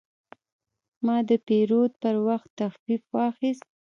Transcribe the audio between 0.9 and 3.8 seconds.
ما د پیرود پر وخت تخفیف واخیست.